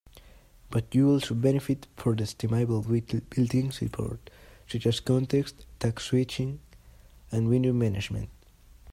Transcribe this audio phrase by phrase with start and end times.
[0.71, 4.31] But you also benefit from the estimable built-in support
[4.67, 6.59] such as contexts, task switching,
[7.31, 8.29] and window management.